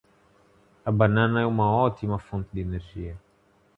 A 0.83 0.91
banana 0.91 1.41
é 1.41 1.45
uma 1.45 1.69
ótima 1.69 2.17
fonte 2.17 2.49
de 2.53 2.61
energia. 2.61 3.19